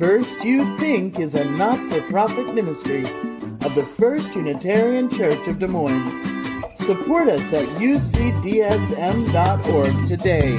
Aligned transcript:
First 0.00 0.42
You 0.46 0.78
Think 0.78 1.20
is 1.20 1.34
a 1.34 1.44
not 1.44 1.78
for 1.92 2.00
profit 2.08 2.54
ministry 2.54 3.02
of 3.02 3.74
the 3.74 3.82
First 3.82 4.34
Unitarian 4.34 5.10
Church 5.10 5.46
of 5.46 5.58
Des 5.58 5.66
Moines. 5.66 6.10
Support 6.86 7.28
us 7.28 7.52
at 7.52 7.66
ucdsm.org 7.76 8.48
today. 10.08 10.56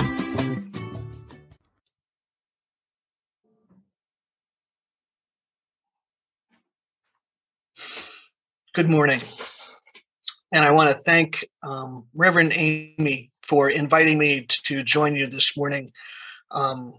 Good 8.75 8.91
morning. 8.91 9.21
And 10.51 10.63
I 10.63 10.71
want 10.71 10.91
to 10.91 10.97
thank 10.97 11.49
um, 11.63 12.05
Reverend 12.13 12.53
Amy 12.53 13.31
for 13.41 13.71
inviting 13.71 14.19
me 14.19 14.45
to 14.47 14.83
join 14.83 15.15
you 15.15 15.25
this 15.25 15.57
morning 15.57 15.89
um, 16.51 16.93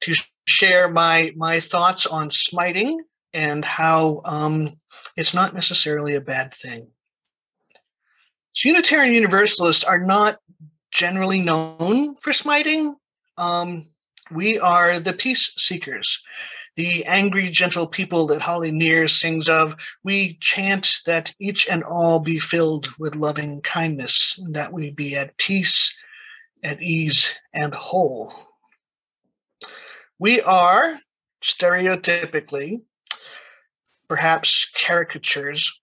to 0.00 0.14
share 0.46 0.88
my 0.88 1.32
my 1.36 1.60
thoughts 1.60 2.06
on 2.06 2.30
smiting 2.30 3.00
and 3.34 3.64
how 3.64 4.22
um, 4.24 4.70
it's 5.16 5.34
not 5.34 5.54
necessarily 5.54 6.14
a 6.14 6.20
bad 6.20 6.52
thing. 6.52 6.88
So 8.52 8.70
Unitarian 8.70 9.14
Universalists 9.14 9.84
are 9.84 10.04
not 10.04 10.36
generally 10.90 11.40
known 11.40 12.16
for 12.16 12.32
smiting. 12.32 12.96
Um, 13.36 13.86
we 14.30 14.58
are 14.58 14.98
the 14.98 15.12
peace 15.12 15.52
seekers, 15.56 16.22
the 16.76 17.04
angry, 17.04 17.50
gentle 17.50 17.86
people 17.86 18.26
that 18.26 18.40
Holly 18.40 18.72
Near 18.72 19.06
sings 19.06 19.48
of. 19.48 19.76
We 20.02 20.38
chant 20.40 20.96
that 21.06 21.32
each 21.38 21.68
and 21.68 21.84
all 21.84 22.20
be 22.20 22.38
filled 22.38 22.88
with 22.98 23.14
loving 23.14 23.60
kindness, 23.62 24.40
that 24.50 24.72
we 24.72 24.90
be 24.90 25.14
at 25.14 25.36
peace, 25.36 25.96
at 26.64 26.82
ease, 26.82 27.38
and 27.54 27.74
whole. 27.74 28.47
We 30.18 30.40
are 30.40 30.98
stereotypically, 31.42 32.82
perhaps 34.08 34.70
caricatures, 34.74 35.80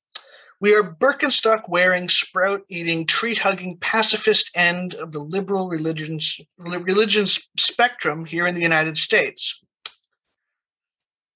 we 0.62 0.74
are 0.74 0.84
Birkenstock 0.84 1.68
wearing, 1.68 2.08
sprout 2.08 2.62
eating, 2.70 3.06
tree 3.06 3.36
hugging 3.36 3.78
pacifist 3.78 4.52
end 4.56 4.96
of 4.96 5.12
the 5.12 5.20
liberal 5.20 5.68
religions, 5.68 6.40
religions 6.58 7.48
spectrum 7.58 8.26
here 8.26 8.48
in 8.48 8.56
the 8.56 8.62
United 8.62 8.98
States. 8.98 9.62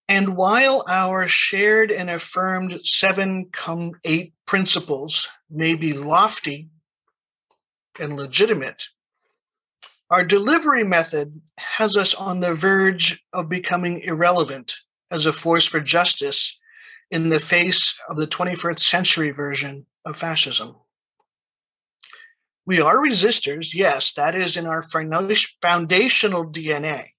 And 0.07 0.37
while 0.37 0.83
our 0.87 1.27
shared 1.27 1.91
and 1.91 2.09
affirmed 2.09 2.79
seven 2.83 3.49
come 3.51 3.91
eight 4.05 4.33
principles 4.47 5.27
may 5.49 5.75
be 5.75 5.93
lofty 5.93 6.69
and 7.99 8.15
legitimate, 8.15 8.85
our 10.09 10.23
delivery 10.23 10.83
method 10.83 11.39
has 11.57 11.95
us 11.95 12.15
on 12.15 12.39
the 12.39 12.55
verge 12.55 13.23
of 13.33 13.49
becoming 13.49 14.01
irrelevant 14.01 14.75
as 15.11 15.25
a 15.25 15.33
force 15.33 15.65
for 15.65 15.79
justice 15.79 16.59
in 17.11 17.29
the 17.29 17.39
face 17.39 17.99
of 18.09 18.17
the 18.17 18.27
21st 18.27 18.79
century 18.79 19.31
version 19.31 19.85
of 20.05 20.15
fascism. 20.15 20.75
We 22.65 22.81
are 22.81 22.97
resistors, 22.97 23.73
yes, 23.73 24.13
that 24.13 24.35
is 24.35 24.57
in 24.57 24.67
our 24.67 24.83
foundational 24.83 26.45
DNA. 26.45 27.09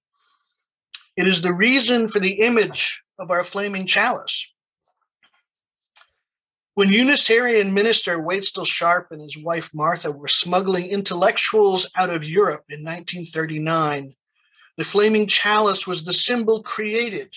It 1.17 1.27
is 1.27 1.41
the 1.41 1.53
reason 1.53 2.07
for 2.07 2.19
the 2.19 2.39
image 2.39 3.03
of 3.19 3.31
our 3.31 3.43
flaming 3.43 3.85
chalice. 3.85 4.53
When 6.73 6.87
Unitarian 6.87 7.73
minister 7.73 8.19
Waitstill 8.19 8.65
Sharp 8.65 9.07
and 9.11 9.21
his 9.21 9.37
wife 9.37 9.71
Martha 9.73 10.09
were 10.09 10.29
smuggling 10.29 10.85
intellectuals 10.85 11.91
out 11.97 12.09
of 12.09 12.23
Europe 12.23 12.63
in 12.69 12.79
1939, 12.79 14.15
the 14.77 14.85
flaming 14.85 15.27
chalice 15.27 15.85
was 15.85 16.05
the 16.05 16.13
symbol 16.13 16.63
created 16.63 17.35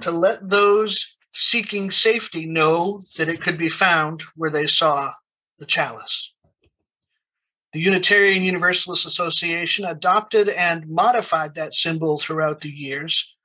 to 0.00 0.10
let 0.10 0.48
those 0.48 1.18
seeking 1.34 1.90
safety 1.90 2.46
know 2.46 3.02
that 3.18 3.28
it 3.28 3.42
could 3.42 3.58
be 3.58 3.68
found 3.68 4.22
where 4.36 4.50
they 4.50 4.66
saw 4.66 5.12
the 5.58 5.66
chalice. 5.66 6.34
The 7.74 7.80
Unitarian 7.80 8.42
Universalist 8.42 9.04
Association 9.04 9.84
adopted 9.84 10.48
and 10.48 10.88
modified 10.88 11.54
that 11.54 11.74
symbol 11.74 12.18
throughout 12.18 12.62
the 12.62 12.70
years, 12.70 13.36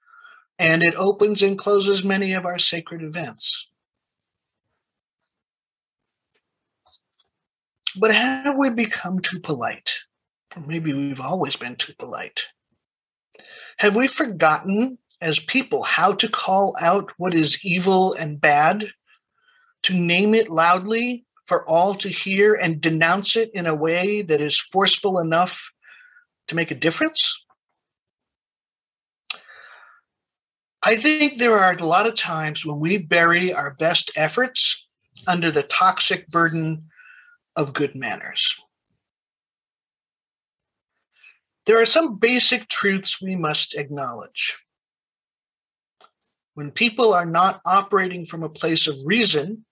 and 0.58 0.84
it 0.84 0.96
opens 0.96 1.42
and 1.42 1.58
closes 1.58 2.06
many 2.06 2.32
of 2.34 2.46
our 2.46 2.60
sacred 2.60 3.04
events. 3.04 3.67
But 8.00 8.14
have 8.14 8.58
we 8.58 8.70
become 8.70 9.20
too 9.20 9.40
polite? 9.40 9.94
Or 10.56 10.64
maybe 10.66 10.94
we've 10.94 11.22
always 11.22 11.56
been 11.56 11.76
too 11.76 11.94
polite. 11.98 12.48
Have 13.80 13.96
we 13.96 14.08
forgotten 14.08 14.98
as 15.22 15.40
people 15.40 15.84
how 15.84 16.14
to 16.14 16.30
call 16.30 16.76
out 16.80 17.12
what 17.18 17.34
is 17.34 17.64
evil 17.66 18.14
and 18.14 18.40
bad, 18.40 18.92
to 19.84 19.94
name 19.94 20.36
it 20.36 20.50
loudly 20.50 21.26
for 21.46 21.68
all 21.68 21.96
to 21.96 22.10
hear 22.10 22.56
and 22.56 22.82
denounce 22.82 23.36
it 23.36 23.50
in 23.54 23.66
a 23.66 23.76
way 23.76 24.22
that 24.22 24.42
is 24.42 24.60
forceful 24.60 25.20
enough 25.20 25.72
to 26.48 26.56
make 26.56 26.72
a 26.72 26.76
difference? 26.76 27.46
I 30.84 30.96
think 30.96 31.38
there 31.38 31.54
are 31.54 31.76
a 31.76 31.86
lot 31.86 32.08
of 32.08 32.16
times 32.16 32.66
when 32.66 32.80
we 32.80 32.98
bury 32.98 33.54
our 33.54 33.76
best 33.76 34.12
efforts 34.16 34.88
under 35.26 35.52
the 35.52 35.64
toxic 35.64 36.28
burden 36.28 36.90
of 37.58 37.74
good 37.74 37.96
manners. 37.96 38.62
There 41.66 41.82
are 41.82 41.86
some 41.86 42.18
basic 42.18 42.70
truths 42.70 43.22
we 43.22 43.36
must 43.36 43.76
acknowledge. 43.76 44.64
When 46.54 46.72
people 46.72 47.14
are 47.14 47.26
not 47.26 47.60
operating 47.66 48.26
from 48.26 48.44
a 48.44 48.50
place 48.50 48.88
of 48.88 48.96
reason, 49.04 49.66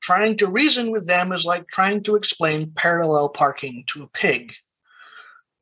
trying 0.00 0.36
to 0.36 0.46
reason 0.46 0.92
with 0.92 1.08
them 1.08 1.32
is 1.32 1.44
like 1.44 1.66
trying 1.66 2.02
to 2.04 2.14
explain 2.14 2.72
parallel 2.76 3.30
parking 3.30 3.82
to 3.88 4.04
a 4.04 4.08
pig. 4.10 4.52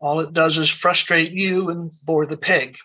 All 0.01 0.21
it 0.21 0.35
does 0.35 0.59
is 0.59 0.69
frustrate 0.69 1.33
you 1.33 1.71
and 1.71 1.91
bore 2.03 2.27
the 2.27 2.37
pig. 2.37 2.77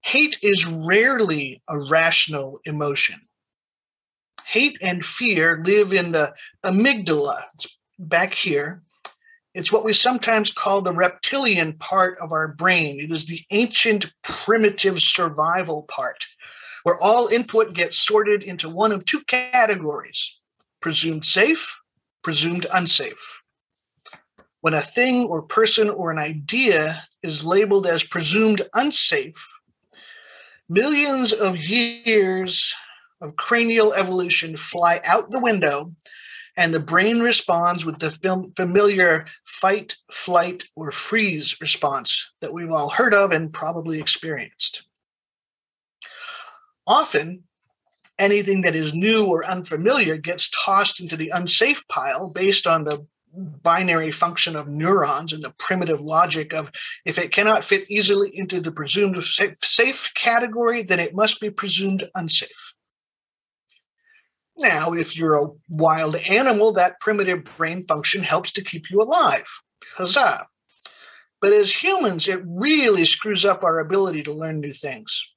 Hate 0.00 0.38
is 0.42 0.66
rarely 0.66 1.62
a 1.68 1.78
rational 1.88 2.60
emotion 2.64 3.27
hate 4.48 4.78
and 4.80 5.04
fear 5.04 5.62
live 5.66 5.92
in 5.92 6.12
the 6.12 6.32
amygdala. 6.64 7.42
It's 7.54 7.78
back 7.98 8.32
here. 8.32 8.82
It's 9.54 9.70
what 9.70 9.84
we 9.84 9.92
sometimes 9.92 10.52
call 10.52 10.80
the 10.80 10.92
reptilian 10.92 11.74
part 11.74 12.18
of 12.18 12.32
our 12.32 12.48
brain. 12.48 12.98
It 12.98 13.12
is 13.12 13.26
the 13.26 13.42
ancient 13.50 14.14
primitive 14.22 15.00
survival 15.02 15.82
part, 15.82 16.24
where 16.82 16.98
all 16.98 17.28
input 17.28 17.74
gets 17.74 17.98
sorted 17.98 18.42
into 18.42 18.70
one 18.70 18.90
of 18.90 19.04
two 19.04 19.20
categories 19.26 20.40
presumed 20.80 21.26
safe, 21.26 21.78
presumed 22.22 22.66
unsafe. 22.72 23.42
When 24.62 24.74
a 24.74 24.80
thing 24.80 25.24
or 25.24 25.42
person 25.42 25.90
or 25.90 26.10
an 26.10 26.18
idea 26.18 27.04
is 27.22 27.44
labeled 27.44 27.86
as 27.86 28.02
presumed 28.02 28.62
unsafe, 28.72 29.60
millions 30.70 31.34
of 31.34 31.58
years 31.58 32.72
of 33.20 33.36
cranial 33.36 33.92
evolution 33.94 34.56
fly 34.56 35.00
out 35.04 35.30
the 35.30 35.40
window, 35.40 35.94
and 36.56 36.74
the 36.74 36.80
brain 36.80 37.20
responds 37.20 37.84
with 37.84 37.98
the 37.98 38.10
familiar 38.56 39.26
fight, 39.44 39.96
flight, 40.10 40.64
or 40.74 40.90
freeze 40.90 41.60
response 41.60 42.32
that 42.40 42.52
we've 42.52 42.72
all 42.72 42.90
heard 42.90 43.14
of 43.14 43.30
and 43.30 43.52
probably 43.52 44.00
experienced. 44.00 44.86
Often, 46.86 47.44
anything 48.18 48.62
that 48.62 48.74
is 48.74 48.94
new 48.94 49.26
or 49.26 49.44
unfamiliar 49.44 50.16
gets 50.16 50.50
tossed 50.50 51.00
into 51.00 51.16
the 51.16 51.30
unsafe 51.30 51.86
pile 51.88 52.28
based 52.28 52.66
on 52.66 52.84
the 52.84 53.06
binary 53.62 54.10
function 54.10 54.56
of 54.56 54.66
neurons 54.66 55.32
and 55.32 55.44
the 55.44 55.54
primitive 55.58 56.00
logic 56.00 56.52
of 56.52 56.72
if 57.04 57.18
it 57.18 57.30
cannot 57.30 57.62
fit 57.62 57.84
easily 57.88 58.30
into 58.36 58.60
the 58.60 58.72
presumed 58.72 59.22
safe 59.22 60.10
category, 60.14 60.82
then 60.82 60.98
it 60.98 61.14
must 61.14 61.40
be 61.40 61.50
presumed 61.50 62.04
unsafe. 62.14 62.72
Now, 64.58 64.92
if 64.92 65.16
you're 65.16 65.36
a 65.36 65.50
wild 65.68 66.16
animal, 66.16 66.72
that 66.72 67.00
primitive 67.00 67.44
brain 67.56 67.82
function 67.86 68.22
helps 68.22 68.52
to 68.52 68.64
keep 68.64 68.90
you 68.90 69.00
alive. 69.00 69.48
Huzzah. 69.96 70.48
But 71.40 71.52
as 71.52 71.72
humans, 71.72 72.26
it 72.26 72.42
really 72.44 73.04
screws 73.04 73.44
up 73.44 73.62
our 73.62 73.78
ability 73.78 74.24
to 74.24 74.32
learn 74.32 74.58
new 74.58 74.72
things. 74.72 75.32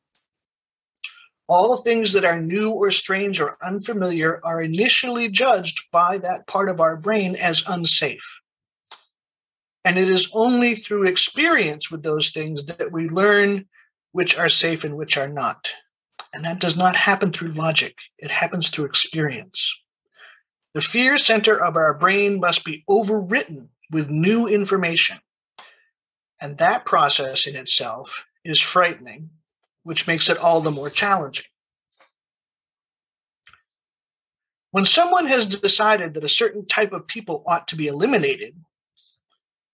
All 1.47 1.77
things 1.77 2.13
that 2.13 2.25
are 2.25 2.41
new 2.41 2.71
or 2.71 2.89
strange 2.89 3.39
or 3.39 3.57
unfamiliar 3.63 4.39
are 4.44 4.63
initially 4.63 5.29
judged 5.29 5.91
by 5.91 6.17
that 6.19 6.47
part 6.47 6.69
of 6.69 6.79
our 6.79 6.97
brain 6.97 7.35
as 7.35 7.63
unsafe. 7.67 8.39
And 9.85 9.97
it 9.97 10.09
is 10.09 10.31
only 10.33 10.75
through 10.75 11.07
experience 11.07 11.91
with 11.91 12.03
those 12.03 12.31
things 12.31 12.65
that 12.65 12.91
we 12.91 13.09
learn 13.09 13.67
which 14.13 14.38
are 14.38 14.50
safe 14.50 14.83
and 14.83 14.95
which 14.97 15.17
are 15.17 15.29
not. 15.29 15.71
And 16.33 16.45
that 16.45 16.60
does 16.60 16.78
not 16.78 16.95
happen 16.95 17.31
through 17.31 17.54
logic, 17.54 17.95
it 18.18 18.31
happens 18.31 18.69
through 18.69 18.86
experience. 18.86 19.81
The 20.74 20.81
fear 20.81 21.18
center 21.18 21.62
of 21.62 21.75
our 21.75 21.98
brain 21.98 22.39
must 22.39 22.63
be 22.63 22.86
overwritten 22.89 23.68
with 23.92 24.10
new 24.10 24.48
information. 24.48 25.18
And 26.39 26.57
that 26.57 26.86
process 26.86 27.45
in 27.45 27.56
itself 27.56 28.25
is 28.45 28.60
frightening, 28.60 29.30
which 29.83 30.07
makes 30.07 30.30
it 30.30 30.38
all 30.38 30.62
the 30.62 30.72
more 30.72 30.89
challenging. 30.89 31.45
When 34.72 34.86
someone 34.86 35.27
has 35.27 35.45
decided 35.45 36.13
that 36.13 36.24
a 36.24 36.30
certain 36.30 36.66
type 36.66 36.94
of 36.94 37.06
people 37.06 37.44
ought 37.45 37.68
to 37.68 37.75
be 37.75 37.88
eliminated, 37.88 38.56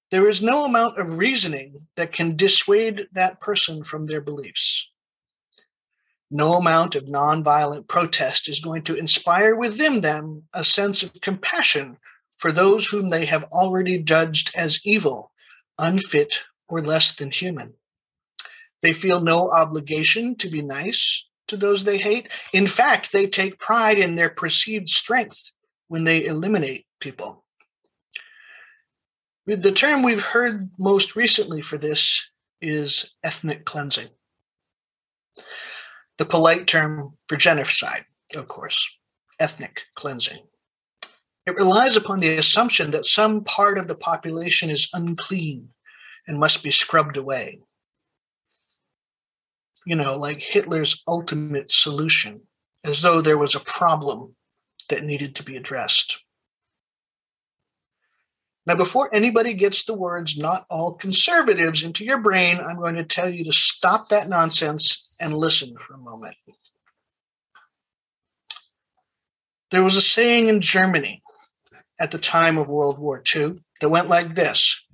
there 0.10 0.28
is 0.28 0.42
no 0.42 0.66
amount 0.66 0.98
of 0.98 1.18
reasoning 1.18 1.76
that 1.96 2.12
can 2.12 2.36
dissuade 2.36 3.08
that 3.12 3.40
person 3.40 3.84
from 3.84 4.06
their 4.06 4.22
beliefs. 4.22 4.92
No 6.30 6.56
amount 6.56 6.96
of 6.96 7.06
nonviolent 7.06 7.88
protest 7.88 8.50
is 8.50 8.60
going 8.60 8.84
to 8.84 8.96
inspire 8.96 9.56
within 9.56 10.02
them 10.02 10.44
a 10.54 10.64
sense 10.64 11.02
of 11.04 11.22
compassion 11.22 11.98
for 12.38 12.52
those 12.52 12.88
whom 12.88 13.10
they 13.10 13.26
have 13.26 13.46
already 13.46 13.98
judged 13.98 14.52
as 14.56 14.82
evil, 14.84 15.32
unfit, 15.80 16.44
or 16.68 16.82
less 16.82 17.16
than 17.16 17.32
human. 17.32 17.74
They 18.82 18.94
feel 18.94 19.22
no 19.22 19.50
obligation 19.50 20.36
to 20.36 20.50
be 20.50 20.62
nice 20.62 21.28
to 21.48 21.58
those 21.58 21.84
they 21.84 21.98
hate. 21.98 22.28
In 22.54 22.68
fact, 22.68 23.12
they 23.12 23.26
take 23.26 23.58
pride 23.58 23.98
in 23.98 24.16
their 24.16 24.30
perceived 24.30 24.90
strength 24.90 25.52
when 25.88 26.04
they 26.04 26.26
eliminate 26.26 26.86
people. 27.00 27.46
The 29.46 29.72
term 29.72 30.04
we've 30.04 30.24
heard 30.24 30.70
most 30.78 31.16
recently 31.16 31.62
for 31.62 31.78
this 31.78 32.30
is 32.62 33.16
ethnic 33.24 33.64
cleansing. 33.64 34.10
The 36.18 36.26
polite 36.26 36.68
term 36.68 37.18
for 37.28 37.38
genocide, 37.38 38.06
of 38.36 38.48
course, 38.48 38.98
ethnic 39.40 39.82
cleansing. 39.96 40.40
It 41.46 41.56
relies 41.56 41.96
upon 41.96 42.20
the 42.20 42.36
assumption 42.36 42.92
that 42.92 43.06
some 43.06 43.44
part 43.44 43.78
of 43.78 43.88
the 43.88 43.96
population 43.96 44.70
is 44.70 44.90
unclean 44.94 45.70
and 46.28 46.40
must 46.40 46.64
be 46.64 46.72
scrubbed 46.72 47.16
away. 47.16 47.62
You 49.86 49.96
know, 49.96 50.18
like 50.18 50.40
Hitler's 50.40 51.04
ultimate 51.08 51.72
solution, 51.72 52.42
as 52.84 53.02
though 53.02 53.22
there 53.22 53.38
was 53.38 53.56
a 53.56 53.62
problem 53.62 54.36
that 54.90 55.04
needed 55.04 55.36
to 55.36 55.44
be 55.44 55.56
addressed. 55.56 56.22
Now, 58.66 58.76
before 58.76 59.10
anybody 59.14 59.54
gets 59.54 59.86
the 59.86 59.94
words 59.94 60.38
not 60.38 60.66
all 60.70 60.96
conservatives 60.96 61.84
into 61.84 62.04
your 62.04 62.18
brain, 62.18 62.58
I'm 62.58 62.78
going 62.78 62.96
to 62.96 63.06
tell 63.06 63.34
you 63.34 63.46
to 63.46 63.54
stop 63.54 64.10
that 64.10 64.28
nonsense 64.28 65.07
and 65.20 65.34
listen 65.34 65.78
for 65.78 65.94
a 65.94 65.98
moment. 65.98 66.36
There 69.72 69.84
was 69.84 69.98
a 69.98 70.02
saying 70.02 70.48
in 70.48 70.62
Germany 70.62 71.22
at 72.00 72.12
the 72.12 72.18
time 72.18 72.58
of 72.58 72.70
World 72.70 73.00
War 73.00 73.22
II 73.36 73.62
that 73.82 73.90
went 73.90 74.08
like 74.08 74.30
this 74.30 74.86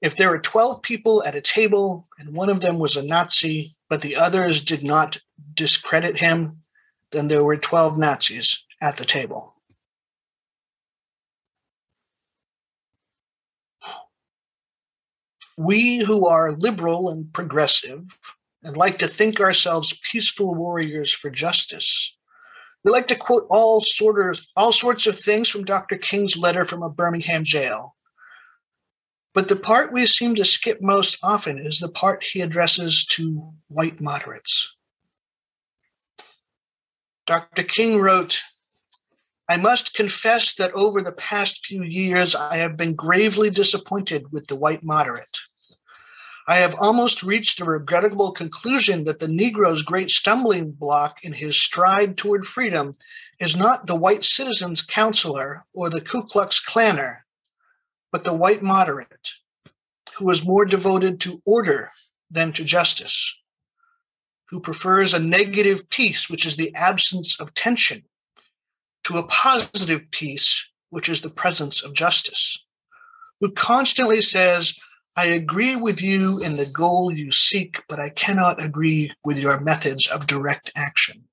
If 0.00 0.16
there 0.16 0.30
were 0.30 0.38
12 0.38 0.82
people 0.82 1.24
at 1.24 1.34
a 1.34 1.40
table 1.40 2.06
and 2.18 2.34
one 2.34 2.48
of 2.48 2.60
them 2.60 2.78
was 2.78 2.96
a 2.96 3.04
Nazi, 3.04 3.74
but 3.88 4.00
the 4.00 4.16
others 4.16 4.64
did 4.64 4.82
not 4.82 5.18
discredit 5.54 6.20
him, 6.20 6.62
then 7.10 7.28
there 7.28 7.44
were 7.44 7.56
12 7.56 7.98
Nazis 7.98 8.64
at 8.80 8.96
the 8.96 9.04
table. 9.04 9.54
We 15.56 15.98
who 15.98 16.26
are 16.26 16.52
liberal 16.52 17.10
and 17.10 17.32
progressive 17.32 18.18
and 18.62 18.76
like 18.76 18.98
to 18.98 19.06
think 19.06 19.40
ourselves 19.40 20.00
peaceful 20.10 20.54
warriors 20.54 21.12
for 21.12 21.30
justice. 21.30 22.16
We 22.84 22.90
like 22.90 23.08
to 23.08 23.16
quote 23.16 23.46
all 23.48 23.82
sort 23.82 24.30
of 24.30 24.44
all 24.56 24.72
sorts 24.72 25.06
of 25.06 25.18
things 25.18 25.48
from 25.48 25.64
Dr. 25.64 25.96
King's 25.96 26.36
letter 26.36 26.64
from 26.64 26.82
a 26.82 26.90
Birmingham 26.90 27.44
jail. 27.44 27.96
But 29.34 29.48
the 29.48 29.56
part 29.56 29.92
we 29.92 30.04
seem 30.06 30.34
to 30.34 30.44
skip 30.44 30.78
most 30.80 31.18
often 31.22 31.58
is 31.58 31.78
the 31.78 31.88
part 31.88 32.24
he 32.24 32.40
addresses 32.40 33.06
to 33.06 33.52
white 33.68 34.00
moderates. 34.00 34.76
Dr. 37.26 37.62
King 37.62 38.00
wrote, 38.00 38.40
I 39.48 39.56
must 39.56 39.94
confess 39.94 40.54
that 40.56 40.72
over 40.72 41.02
the 41.02 41.12
past 41.12 41.64
few 41.64 41.82
years, 41.82 42.34
I 42.34 42.56
have 42.56 42.76
been 42.76 42.94
gravely 42.94 43.48
disappointed 43.48 44.32
with 44.32 44.46
the 44.48 44.56
white 44.56 44.82
moderate. 44.82 45.36
I 46.52 46.56
have 46.56 46.76
almost 46.78 47.22
reached 47.22 47.56
the 47.56 47.64
regrettable 47.64 48.30
conclusion 48.30 49.04
that 49.04 49.20
the 49.20 49.26
Negro's 49.26 49.82
great 49.82 50.10
stumbling 50.10 50.72
block 50.72 51.16
in 51.22 51.32
his 51.32 51.56
stride 51.56 52.18
toward 52.18 52.44
freedom 52.44 52.92
is 53.40 53.56
not 53.56 53.86
the 53.86 53.96
white 53.96 54.22
citizen's 54.22 54.82
counselor 54.82 55.64
or 55.72 55.88
the 55.88 56.02
Ku 56.02 56.24
Klux 56.24 56.62
Klanner, 56.62 57.20
but 58.10 58.24
the 58.24 58.34
white 58.34 58.62
moderate, 58.62 59.30
who 60.18 60.28
is 60.28 60.44
more 60.44 60.66
devoted 60.66 61.20
to 61.20 61.40
order 61.46 61.90
than 62.30 62.52
to 62.52 62.64
justice, 62.64 63.40
who 64.50 64.60
prefers 64.60 65.14
a 65.14 65.18
negative 65.18 65.88
peace, 65.88 66.28
which 66.28 66.44
is 66.44 66.56
the 66.56 66.74
absence 66.74 67.40
of 67.40 67.54
tension, 67.54 68.02
to 69.04 69.16
a 69.16 69.26
positive 69.26 70.02
peace, 70.10 70.70
which 70.90 71.08
is 71.08 71.22
the 71.22 71.30
presence 71.30 71.82
of 71.82 71.94
justice, 71.94 72.62
who 73.40 73.50
constantly 73.52 74.20
says, 74.20 74.78
I 75.16 75.26
agree 75.26 75.76
with 75.76 76.00
you 76.00 76.42
in 76.42 76.56
the 76.56 76.66
goal 76.66 77.12
you 77.12 77.30
seek, 77.32 77.76
but 77.88 78.00
I 78.00 78.08
cannot 78.08 78.62
agree 78.62 79.12
with 79.24 79.38
your 79.38 79.60
methods 79.60 80.06
of 80.06 80.26
direct 80.26 80.72
action. 80.74 81.24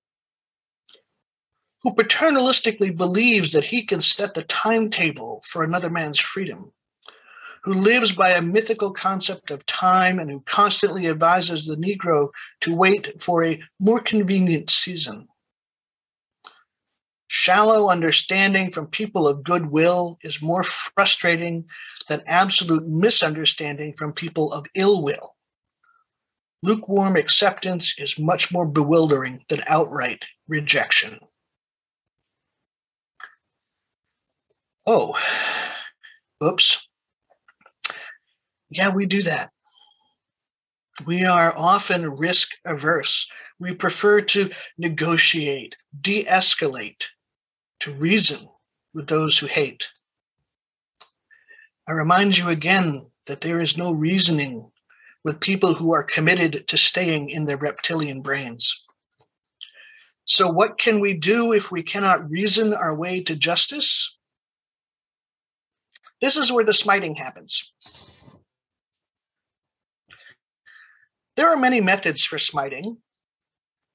Who 1.83 1.93
paternalistically 1.93 2.95
believes 2.95 3.53
that 3.53 3.63
he 3.65 3.83
can 3.83 4.01
set 4.01 4.33
the 4.33 4.43
timetable 4.43 5.41
for 5.45 5.63
another 5.63 5.89
man's 5.89 6.19
freedom, 6.19 6.73
who 7.63 7.73
lives 7.73 8.11
by 8.11 8.31
a 8.31 8.41
mythical 8.41 8.91
concept 8.91 9.49
of 9.49 9.65
time 9.65 10.19
and 10.19 10.29
who 10.29 10.41
constantly 10.41 11.07
advises 11.07 11.65
the 11.65 11.77
Negro 11.77 12.31
to 12.59 12.75
wait 12.75 13.21
for 13.21 13.45
a 13.45 13.61
more 13.79 14.01
convenient 14.01 14.69
season 14.69 15.29
Shallow 17.31 17.91
understanding 17.91 18.71
from 18.71 18.87
people 18.87 19.27
of 19.27 19.43
goodwill 19.43 20.17
is 20.23 20.41
more 20.41 20.63
frustrating 20.63 21.65
than 22.09 22.21
absolute 22.27 22.85
misunderstanding 22.85 23.93
from 23.93 24.11
people 24.11 24.51
of 24.51 24.65
ill 24.75 25.01
will. 25.01 25.35
Lukewarm 26.61 27.15
acceptance 27.15 27.95
is 27.97 28.19
much 28.19 28.51
more 28.51 28.65
bewildering 28.65 29.45
than 29.47 29.61
outright 29.67 30.25
rejection. 30.47 31.19
Oh, 34.85 35.17
oops. 36.43 36.89
Yeah, 38.69 38.93
we 38.93 39.05
do 39.05 39.21
that. 39.23 39.51
We 41.05 41.23
are 41.23 41.53
often 41.55 42.09
risk 42.09 42.51
averse. 42.65 43.31
We 43.59 43.73
prefer 43.73 44.21
to 44.21 44.49
negotiate, 44.77 45.75
de 46.01 46.25
escalate, 46.25 47.05
to 47.81 47.93
reason 47.93 48.49
with 48.93 49.07
those 49.07 49.37
who 49.37 49.45
hate. 49.45 49.87
I 51.89 51.93
remind 51.93 52.37
you 52.37 52.49
again 52.49 53.07
that 53.25 53.41
there 53.41 53.59
is 53.59 53.75
no 53.75 53.91
reasoning 53.91 54.69
with 55.23 55.39
people 55.39 55.73
who 55.73 55.91
are 55.91 56.03
committed 56.03 56.67
to 56.67 56.77
staying 56.77 57.31
in 57.31 57.45
their 57.45 57.57
reptilian 57.57 58.21
brains. 58.21 58.85
So, 60.23 60.47
what 60.51 60.77
can 60.77 60.99
we 60.99 61.15
do 61.15 61.51
if 61.51 61.71
we 61.71 61.81
cannot 61.81 62.29
reason 62.29 62.75
our 62.75 62.95
way 62.95 63.23
to 63.23 63.35
justice? 63.35 64.15
This 66.21 66.37
is 66.37 66.51
where 66.51 66.63
the 66.63 66.75
smiting 66.75 67.15
happens. 67.15 67.73
There 71.35 71.49
are 71.49 71.57
many 71.57 71.81
methods 71.81 72.23
for 72.23 72.37
smiting. 72.37 72.97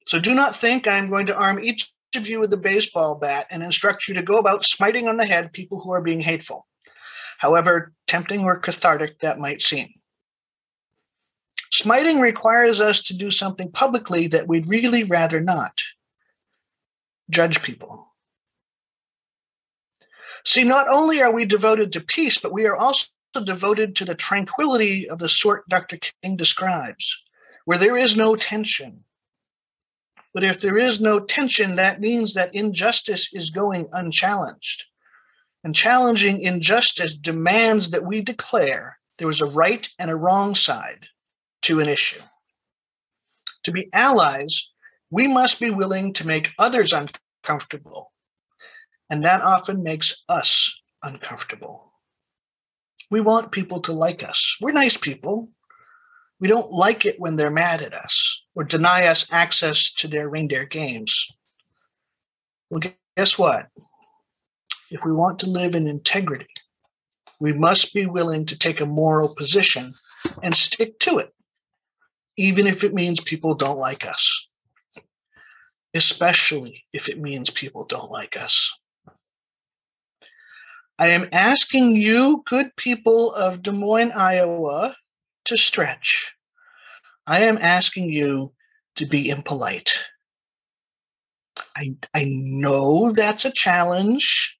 So, 0.09 0.19
do 0.19 0.35
not 0.35 0.53
think 0.53 0.85
I'm 0.85 1.09
going 1.09 1.27
to 1.27 1.37
arm 1.37 1.63
each 1.63 1.93
of 2.17 2.27
you 2.27 2.41
with 2.41 2.51
a 2.51 2.57
baseball 2.57 3.15
bat 3.15 3.47
and 3.49 3.63
instruct 3.63 4.09
you 4.09 4.15
to 4.15 4.21
go 4.21 4.37
about 4.37 4.65
smiting 4.65 5.07
on 5.07 5.15
the 5.15 5.25
head 5.25 5.53
people 5.53 5.79
who 5.79 5.93
are 5.93 6.03
being 6.03 6.19
hateful, 6.19 6.67
however 7.39 7.93
tempting 8.07 8.41
or 8.41 8.59
cathartic 8.59 9.19
that 9.19 9.39
might 9.39 9.61
seem. 9.61 9.89
Smiting 11.71 12.19
requires 12.19 12.79
us 12.79 13.01
to 13.03 13.17
do 13.17 13.31
something 13.31 13.71
publicly 13.71 14.27
that 14.27 14.47
we'd 14.47 14.67
really 14.67 15.03
rather 15.03 15.41
not 15.41 15.81
judge 17.29 17.61
people. 17.63 18.07
See, 20.45 20.63
not 20.63 20.87
only 20.87 21.21
are 21.21 21.33
we 21.33 21.45
devoted 21.45 21.91
to 21.93 22.01
peace, 22.01 22.37
but 22.37 22.53
we 22.53 22.67
are 22.67 22.77
also 22.77 23.07
devoted 23.43 23.95
to 23.95 24.05
the 24.05 24.15
tranquility 24.15 25.09
of 25.09 25.19
the 25.19 25.27
sort 25.27 25.67
Dr. 25.67 25.97
King 26.21 26.37
describes, 26.37 27.23
where 27.65 27.79
there 27.79 27.97
is 27.97 28.15
no 28.15 28.35
tension, 28.35 29.03
but 30.35 30.43
if 30.43 30.59
there 30.59 30.77
is 30.77 30.99
no 30.99 31.21
tension, 31.21 31.77
that 31.77 32.01
means 32.01 32.33
that 32.33 32.53
injustice 32.53 33.33
is 33.33 33.49
going 33.49 33.87
unchallenged. 33.93 34.83
And 35.65 35.73
challenging 35.73 36.41
injustice 36.41 37.17
demands 37.17 37.89
that 37.89 38.05
we 38.05 38.21
declare 38.21 38.99
there 39.17 39.31
is 39.31 39.41
a 39.41 39.47
right 39.47 39.89
and 39.97 40.11
a 40.11 40.15
wrong 40.15 40.53
side 40.53 41.07
to 41.63 41.79
an 41.79 41.89
issue. 41.89 42.21
To 43.63 43.71
be 43.71 43.89
allies, 43.91 44.69
we 45.09 45.27
must 45.27 45.59
be 45.59 45.71
willing 45.71 46.13
to 46.13 46.27
make 46.27 46.53
others 46.59 46.93
uncomfortable. 46.93 48.11
And 49.09 49.23
that 49.23 49.41
often 49.41 49.81
makes 49.81 50.23
us 50.29 50.79
uncomfortable. 51.01 51.93
We 53.09 53.19
want 53.19 53.51
people 53.51 53.79
to 53.81 53.91
like 53.91 54.23
us. 54.23 54.57
We're 54.61 54.71
nice 54.71 54.97
people. 54.97 55.49
We 56.39 56.47
don't 56.47 56.71
like 56.71 57.07
it 57.07 57.19
when 57.19 57.37
they're 57.37 57.49
mad 57.49 57.81
at 57.81 57.95
us 57.95 58.43
or 58.53 58.65
deny 58.65 59.07
us 59.07 59.33
access 59.33 59.91
to 59.95 60.07
their 60.07 60.29
reindeer 60.29 60.65
games. 60.65 61.27
Well, 62.69 62.81
guess 63.17 63.39
what? 63.39 63.69
If 64.91 65.03
we 65.05 65.11
want 65.11 65.39
to 65.39 65.49
live 65.49 65.75
in 65.75 65.87
integrity, 65.87 66.47
we 67.39 67.53
must 67.53 67.93
be 67.93 68.05
willing 68.05 68.45
to 68.45 68.57
take 68.57 68.79
a 68.79 68.85
moral 68.85 69.33
position 69.33 69.93
and 70.41 70.55
stick 70.55 70.99
to 70.99 71.17
it, 71.17 71.33
even 72.37 72.67
if 72.67 72.83
it 72.83 72.93
means 72.93 73.19
people 73.19 73.55
don't 73.55 73.77
like 73.77 74.07
us, 74.07 74.47
especially 75.93 76.85
if 76.93 77.09
it 77.09 77.19
means 77.19 77.49
people 77.49 77.85
don't 77.85 78.11
like 78.11 78.37
us. 78.37 78.71
I 80.97 81.09
am 81.09 81.27
asking 81.33 81.95
you, 81.95 82.43
good 82.45 82.73
people 82.77 83.33
of 83.33 83.61
Des 83.61 83.71
Moines, 83.71 84.13
Iowa, 84.13 84.95
to 85.45 85.57
stretch. 85.57 86.35
I 87.27 87.41
am 87.41 87.57
asking 87.57 88.09
you 88.09 88.53
to 88.95 89.05
be 89.05 89.29
impolite. 89.29 89.99
I, 91.75 91.95
I 92.13 92.25
know 92.29 93.11
that's 93.11 93.43
a 93.43 93.51
challenge. 93.51 94.57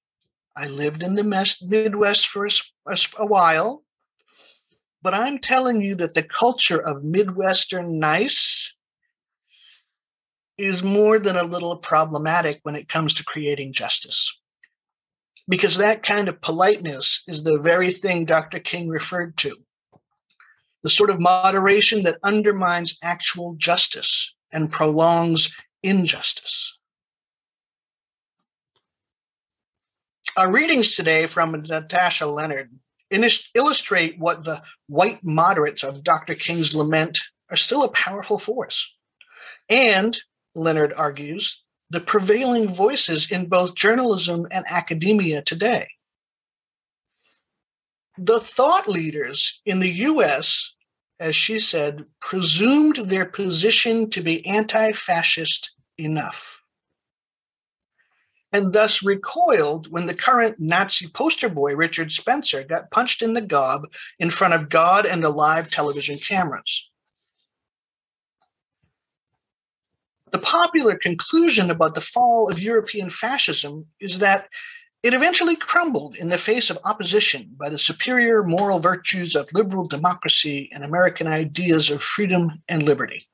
I 0.57 0.67
lived 0.67 1.03
in 1.03 1.15
the 1.15 1.23
Midwest 1.23 2.27
for 2.27 2.45
a, 2.45 2.97
a 3.19 3.25
while, 3.25 3.83
but 5.01 5.13
I'm 5.13 5.37
telling 5.37 5.81
you 5.81 5.95
that 5.95 6.13
the 6.13 6.23
culture 6.23 6.79
of 6.79 7.03
Midwestern 7.03 7.99
nice 7.99 8.75
is 10.57 10.81
more 10.81 11.19
than 11.19 11.35
a 11.35 11.43
little 11.43 11.75
problematic 11.75 12.59
when 12.63 12.75
it 12.75 12.87
comes 12.87 13.13
to 13.15 13.25
creating 13.25 13.73
justice 13.73 14.33
because 15.47 15.77
that 15.77 16.03
kind 16.03 16.27
of 16.27 16.41
politeness 16.41 17.23
is 17.27 17.43
the 17.43 17.59
very 17.59 17.91
thing 17.91 18.25
Dr. 18.25 18.59
King 18.59 18.89
referred 18.89 19.37
to 19.37 19.55
the 20.83 20.89
sort 20.89 21.09
of 21.09 21.19
moderation 21.19 22.03
that 22.03 22.19
undermines 22.23 22.99
actual 23.01 23.55
justice 23.57 24.35
and 24.51 24.71
prolongs 24.71 25.55
injustice. 25.81 26.77
Our 30.37 30.51
readings 30.51 30.95
today 30.95 31.27
from 31.27 31.53
Natasha 31.53 32.25
Lennard 32.25 32.69
illustrate 33.09 34.19
what 34.19 34.43
the 34.43 34.61
white 34.87 35.23
moderates 35.23 35.81
of 35.81 36.03
Dr. 36.03 36.35
King's 36.35 36.75
lament 36.75 37.19
are 37.49 37.55
still 37.55 37.85
a 37.85 37.91
powerful 37.91 38.37
force. 38.37 38.93
And, 39.69 40.17
Lennard 40.53 40.91
argues, 40.97 41.63
the 41.89 42.01
prevailing 42.01 42.67
voices 42.67 43.31
in 43.31 43.45
both 43.45 43.75
journalism 43.75 44.45
and 44.51 44.65
academia 44.67 45.41
today. 45.41 45.87
The 48.17 48.41
thought 48.41 48.89
leaders 48.89 49.61
in 49.65 49.79
the 49.79 49.91
US, 49.91 50.73
as 51.17 51.33
she 51.33 51.59
said, 51.59 52.03
presumed 52.19 52.97
their 52.97 53.25
position 53.25 54.09
to 54.09 54.21
be 54.21 54.45
anti 54.45 54.91
fascist 54.91 55.71
enough, 55.97 56.54
and 58.55 58.71
thus 58.71 59.03
recoiled 59.03 59.91
when 59.91 60.05
the 60.05 60.13
current 60.13 60.61
Nazi 60.61 61.09
poster 61.09 61.49
boy, 61.49 61.75
Richard 61.75 62.13
Spencer, 62.13 62.63
got 62.63 62.89
punched 62.89 63.21
in 63.21 63.33
the 63.33 63.41
gob 63.41 63.81
in 64.17 64.29
front 64.29 64.53
of 64.53 64.69
God 64.69 65.05
and 65.05 65.21
the 65.21 65.29
live 65.29 65.69
television 65.69 66.17
cameras. 66.17 66.89
The 70.31 70.39
popular 70.39 70.95
conclusion 70.95 71.69
about 71.69 71.95
the 71.95 72.01
fall 72.01 72.49
of 72.49 72.57
European 72.57 73.09
fascism 73.09 73.87
is 73.99 74.19
that 74.19 74.47
it 75.03 75.13
eventually 75.13 75.57
crumbled 75.57 76.15
in 76.15 76.29
the 76.29 76.37
face 76.37 76.69
of 76.69 76.79
opposition 76.85 77.55
by 77.59 77.69
the 77.69 77.77
superior 77.77 78.41
moral 78.45 78.79
virtues 78.79 79.35
of 79.35 79.51
liberal 79.53 79.85
democracy 79.85 80.69
and 80.71 80.85
American 80.85 81.27
ideas 81.27 81.91
of 81.91 82.01
freedom 82.01 82.63
and 82.69 82.83
liberty. 82.83 83.27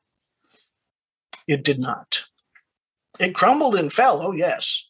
It 1.48 1.64
did 1.64 1.78
not. 1.80 2.24
It 3.20 3.36
crumbled 3.36 3.76
and 3.76 3.94
fell, 3.94 4.20
oh 4.20 4.32
yes, 4.32 4.88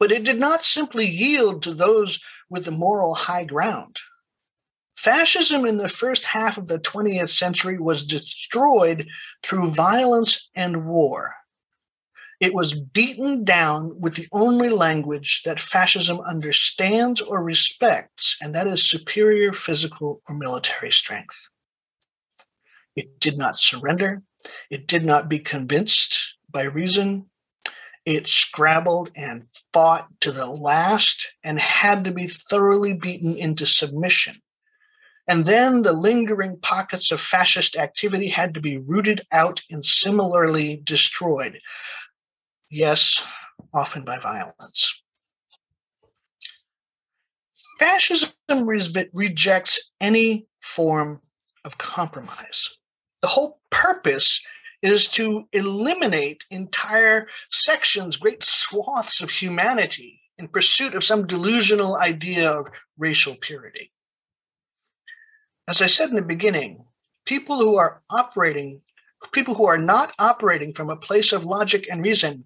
but 0.00 0.10
it 0.10 0.24
did 0.24 0.40
not 0.40 0.64
simply 0.64 1.06
yield 1.06 1.62
to 1.62 1.74
those 1.74 2.24
with 2.48 2.64
the 2.64 2.70
moral 2.70 3.14
high 3.14 3.44
ground. 3.44 3.98
Fascism 4.96 5.64
in 5.64 5.76
the 5.78 5.88
first 5.88 6.24
half 6.24 6.58
of 6.58 6.66
the 6.66 6.78
20th 6.78 7.28
century 7.28 7.78
was 7.78 8.04
destroyed 8.04 9.06
through 9.42 9.70
violence 9.70 10.50
and 10.54 10.86
war. 10.86 11.34
It 12.38 12.54
was 12.54 12.78
beaten 12.78 13.44
down 13.44 13.98
with 14.00 14.14
the 14.14 14.28
only 14.32 14.70
language 14.70 15.42
that 15.44 15.60
fascism 15.60 16.20
understands 16.20 17.20
or 17.20 17.42
respects, 17.42 18.36
and 18.40 18.54
that 18.54 18.66
is 18.66 18.82
superior 18.82 19.52
physical 19.52 20.22
or 20.28 20.34
military 20.34 20.90
strength. 20.90 21.48
It 22.96 23.20
did 23.20 23.38
not 23.38 23.58
surrender. 23.58 24.22
It 24.70 24.86
did 24.86 25.04
not 25.04 25.28
be 25.28 25.38
convinced 25.38 26.36
by 26.50 26.64
reason. 26.64 27.29
It 28.04 28.26
scrabbled 28.26 29.10
and 29.14 29.46
fought 29.72 30.08
to 30.20 30.32
the 30.32 30.46
last 30.46 31.36
and 31.44 31.58
had 31.58 32.04
to 32.04 32.12
be 32.12 32.26
thoroughly 32.26 32.92
beaten 32.92 33.36
into 33.36 33.66
submission. 33.66 34.40
And 35.28 35.44
then 35.44 35.82
the 35.82 35.92
lingering 35.92 36.58
pockets 36.60 37.12
of 37.12 37.20
fascist 37.20 37.76
activity 37.76 38.28
had 38.28 38.54
to 38.54 38.60
be 38.60 38.78
rooted 38.78 39.22
out 39.30 39.62
and 39.70 39.84
similarly 39.84 40.80
destroyed 40.82 41.60
yes, 42.70 43.26
often 43.74 44.04
by 44.04 44.18
violence. 44.18 45.02
Fascism 47.78 48.32
rejects 49.12 49.90
any 50.00 50.46
form 50.60 51.20
of 51.64 51.78
compromise. 51.78 52.76
The 53.22 53.28
whole 53.28 53.60
purpose 53.70 54.42
is 54.82 55.08
to 55.08 55.48
eliminate 55.52 56.44
entire 56.50 57.28
sections, 57.50 58.16
great 58.16 58.42
swaths 58.42 59.20
of 59.20 59.30
humanity 59.30 60.20
in 60.38 60.48
pursuit 60.48 60.94
of 60.94 61.04
some 61.04 61.26
delusional 61.26 61.96
idea 61.96 62.50
of 62.50 62.68
racial 62.98 63.36
purity. 63.36 63.92
As 65.68 65.82
I 65.82 65.86
said 65.86 66.08
in 66.08 66.16
the 66.16 66.22
beginning, 66.22 66.84
people 67.26 67.58
who 67.58 67.76
are 67.76 68.02
operating, 68.10 68.80
people 69.32 69.54
who 69.54 69.66
are 69.66 69.78
not 69.78 70.12
operating 70.18 70.72
from 70.72 70.88
a 70.88 70.96
place 70.96 71.32
of 71.32 71.44
logic 71.44 71.86
and 71.90 72.02
reason 72.02 72.44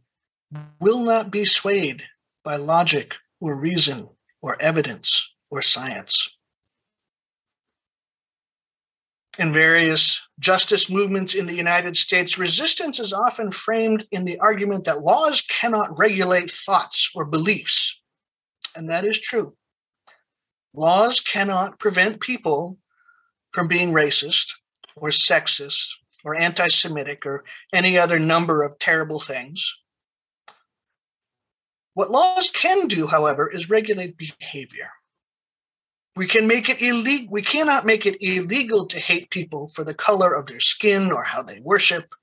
will 0.80 0.98
not 0.98 1.30
be 1.30 1.44
swayed 1.44 2.02
by 2.44 2.56
logic 2.56 3.14
or 3.40 3.60
reason 3.60 4.08
or 4.42 4.60
evidence 4.60 5.34
or 5.50 5.62
science. 5.62 6.33
In 9.38 9.52
various 9.52 10.28
justice 10.38 10.88
movements 10.88 11.34
in 11.34 11.46
the 11.46 11.54
United 11.54 11.96
States, 11.96 12.38
resistance 12.38 13.00
is 13.00 13.12
often 13.12 13.50
framed 13.50 14.06
in 14.12 14.24
the 14.24 14.38
argument 14.38 14.84
that 14.84 15.00
laws 15.00 15.40
cannot 15.40 15.98
regulate 15.98 16.50
thoughts 16.50 17.10
or 17.14 17.24
beliefs. 17.24 18.00
And 18.76 18.88
that 18.90 19.04
is 19.04 19.20
true. 19.20 19.54
Laws 20.72 21.20
cannot 21.20 21.80
prevent 21.80 22.20
people 22.20 22.78
from 23.52 23.66
being 23.66 23.92
racist 23.92 24.54
or 24.96 25.10
sexist 25.10 25.94
or 26.24 26.34
anti 26.34 26.68
Semitic 26.68 27.26
or 27.26 27.44
any 27.72 27.98
other 27.98 28.18
number 28.18 28.62
of 28.62 28.78
terrible 28.78 29.20
things. 29.20 29.76
What 31.94 32.10
laws 32.10 32.50
can 32.50 32.88
do, 32.88 33.06
however, 33.06 33.48
is 33.48 33.70
regulate 33.70 34.16
behavior. 34.16 34.90
We 36.16 36.28
can 36.28 36.46
make 36.46 36.68
it 36.68 36.80
illegal. 36.80 37.28
We 37.30 37.42
cannot 37.42 37.84
make 37.84 38.06
it 38.06 38.16
illegal 38.20 38.86
to 38.86 39.00
hate 39.00 39.30
people 39.30 39.68
for 39.68 39.82
the 39.82 39.94
color 39.94 40.34
of 40.34 40.46
their 40.46 40.60
skin 40.60 41.10
or 41.10 41.24
how 41.24 41.42
they 41.42 41.60
worship, 41.60 42.14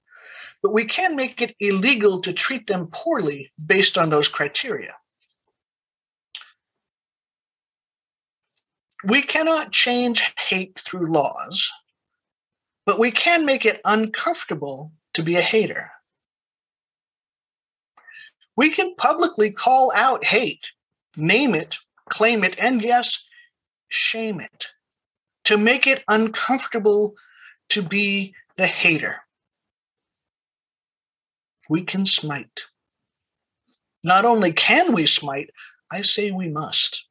but 0.64 0.74
we 0.74 0.86
can 0.86 1.16
make 1.16 1.42
it 1.42 1.56
illegal 1.60 2.22
to 2.22 2.32
treat 2.32 2.68
them 2.68 2.88
poorly 2.92 3.52
based 3.64 3.98
on 3.98 4.10
those 4.10 4.30
criteria. 4.30 4.96
We 9.04 9.24
cannot 9.24 9.72
change 9.72 10.24
hate 10.38 10.80
through 10.80 11.12
laws, 11.12 11.70
but 12.86 13.00
we 13.00 13.12
can 13.12 13.46
make 13.46 13.66
it 13.66 13.82
uncomfortable 13.84 14.94
to 15.16 15.24
be 15.24 15.36
a 15.36 15.42
hater. 15.42 15.92
We 18.56 18.70
can 18.70 18.96
publicly 18.96 19.52
call 19.52 19.92
out 19.96 20.24
hate, 20.24 20.72
name 21.18 21.56
it, 21.56 21.78
claim 22.10 22.44
it, 22.44 22.62
and 22.62 22.82
yes, 22.82 23.28
shame 23.92 24.40
it 24.40 24.68
to 25.44 25.58
make 25.58 25.86
it 25.86 26.04
uncomfortable 26.08 27.14
to 27.70 27.82
be 27.82 28.34
the 28.58 28.68
hater. 28.68 29.18
We 31.70 31.84
can 31.84 32.06
smite. 32.06 32.62
Not 34.04 34.26
only 34.26 34.52
can 34.52 34.94
we 34.94 35.06
smite, 35.06 35.52
I 35.92 36.02
say 36.02 36.32
we 36.32 36.50
must. 36.50 37.08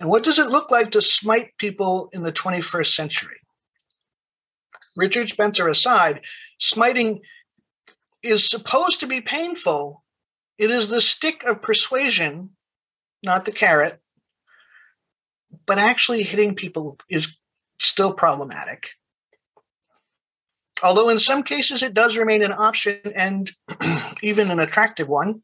And 0.00 0.10
what 0.10 0.24
does 0.24 0.38
it 0.38 0.50
look 0.50 0.70
like 0.70 0.90
to 0.90 1.00
smite 1.00 1.56
people 1.58 2.08
in 2.12 2.22
the 2.22 2.32
21st 2.32 2.94
century? 2.94 3.36
Richard 4.96 5.28
Spencer 5.28 5.68
aside, 5.68 6.22
smiting 6.58 7.20
is 8.22 8.48
supposed 8.48 9.00
to 9.00 9.06
be 9.06 9.20
painful. 9.20 10.04
It 10.58 10.70
is 10.70 10.88
the 10.88 11.00
stick 11.00 11.42
of 11.44 11.62
persuasion, 11.62 12.50
not 13.22 13.44
the 13.44 13.52
carrot. 13.52 14.00
But 15.66 15.78
actually, 15.78 16.22
hitting 16.22 16.54
people 16.54 16.98
is 17.08 17.40
still 17.78 18.12
problematic. 18.12 18.90
Although 20.82 21.08
in 21.08 21.18
some 21.18 21.42
cases 21.42 21.82
it 21.82 21.94
does 21.94 22.16
remain 22.16 22.42
an 22.42 22.52
option 22.52 23.00
and 23.14 23.50
even 24.22 24.50
an 24.50 24.58
attractive 24.58 25.08
one. 25.08 25.42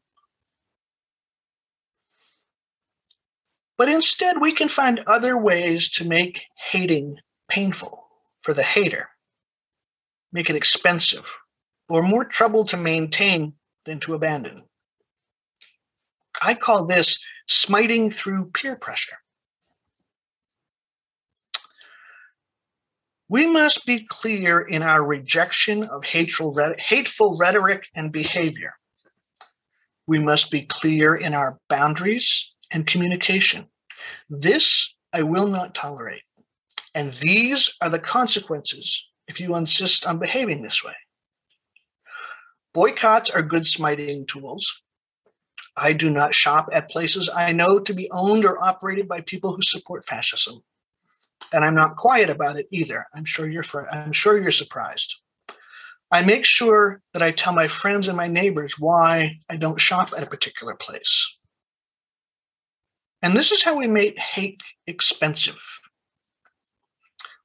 But 3.77 3.89
instead, 3.89 4.39
we 4.39 4.51
can 4.51 4.67
find 4.67 5.01
other 5.07 5.35
ways 5.35 5.89
to 5.91 6.07
make 6.07 6.45
hating 6.69 7.17
painful 7.49 8.07
for 8.43 8.53
the 8.53 8.61
hater, 8.61 9.09
make 10.31 10.51
it 10.51 10.55
expensive, 10.55 11.33
or 11.89 12.03
more 12.03 12.23
trouble 12.23 12.63
to 12.65 12.77
maintain 12.77 13.55
than 13.85 13.99
to 14.01 14.13
abandon. 14.13 14.65
I 16.43 16.53
call 16.53 16.85
this 16.85 17.23
smiting 17.47 18.11
through 18.11 18.51
peer 18.51 18.75
pressure. 18.75 19.17
We 23.31 23.49
must 23.49 23.85
be 23.85 24.05
clear 24.09 24.59
in 24.59 24.83
our 24.83 25.05
rejection 25.05 25.85
of 25.85 26.03
hateful, 26.03 26.53
rhetoric 26.53 27.85
and 27.95 28.11
behavior. 28.11 28.73
We 30.05 30.19
must 30.19 30.51
be 30.51 30.63
clear 30.63 31.15
in 31.15 31.33
our 31.33 31.57
boundaries 31.69 32.53
and 32.71 32.85
communication. 32.85 33.67
This 34.29 34.93
I 35.13 35.23
will 35.23 35.47
not 35.47 35.73
tolerate. 35.73 36.23
And 36.93 37.13
these 37.13 37.73
are 37.81 37.89
the 37.89 37.99
consequences 37.99 39.09
if 39.29 39.39
you 39.39 39.55
insist 39.55 40.05
on 40.05 40.19
behaving 40.19 40.61
this 40.61 40.83
way. 40.83 40.95
Boycotts 42.73 43.29
are 43.29 43.41
good 43.41 43.65
smiting 43.65 44.25
tools. 44.27 44.83
I 45.77 45.93
do 45.93 46.09
not 46.09 46.35
shop 46.35 46.67
at 46.73 46.89
places 46.89 47.29
I 47.33 47.53
know 47.53 47.79
to 47.79 47.93
be 47.93 48.11
owned 48.11 48.43
or 48.43 48.61
operated 48.61 49.07
by 49.07 49.21
people 49.21 49.55
who 49.55 49.61
support 49.61 50.03
fascism. 50.03 50.63
And 51.53 51.65
I'm 51.65 51.75
not 51.75 51.97
quiet 51.97 52.29
about 52.29 52.57
it 52.57 52.67
either. 52.71 53.05
I'm 53.13 53.25
sure 53.25 53.49
you're 53.49 53.63
I'm 53.91 54.11
sure 54.11 54.41
you're 54.41 54.51
surprised. 54.51 55.21
I 56.11 56.21
make 56.21 56.45
sure 56.45 57.01
that 57.13 57.21
I 57.21 57.31
tell 57.31 57.53
my 57.53 57.67
friends 57.67 58.07
and 58.07 58.17
my 58.17 58.27
neighbors 58.27 58.75
why 58.77 59.39
I 59.49 59.55
don't 59.55 59.79
shop 59.79 60.11
at 60.15 60.23
a 60.23 60.29
particular 60.29 60.75
place. 60.75 61.37
And 63.21 63.33
this 63.33 63.51
is 63.51 63.63
how 63.63 63.77
we 63.77 63.87
make 63.87 64.19
hate 64.19 64.61
expensive. 64.87 65.61